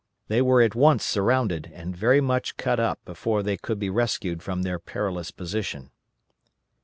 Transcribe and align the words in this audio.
They 0.29 0.41
were 0.41 0.63
at 0.63 0.73
once 0.73 1.03
surrounded 1.05 1.69
and 1.71 1.95
very 1.95 2.21
much 2.21 2.57
cut 2.57 2.79
up 2.79 2.97
before 3.05 3.43
they 3.43 3.55
could 3.55 3.77
be 3.77 3.91
rescued 3.91 4.41
from 4.41 4.63
their 4.63 4.79
perilous 4.79 5.29
position. 5.29 5.91